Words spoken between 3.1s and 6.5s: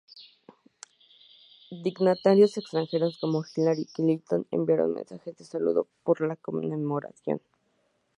como Hillary Clinton enviaron mensajes de saludo por la